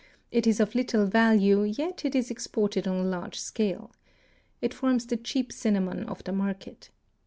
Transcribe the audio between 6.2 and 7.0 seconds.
the market.